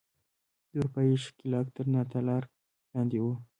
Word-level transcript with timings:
د 0.69 0.71
اروپايي 0.77 1.15
ښکېلاک 1.23 1.67
تر 1.75 1.85
ناتار 1.93 2.43
لاندې 2.93 3.17
وو. 3.23 3.33